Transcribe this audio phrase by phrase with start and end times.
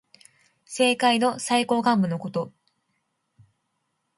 [0.65, 2.51] 政界の最高幹部のこと。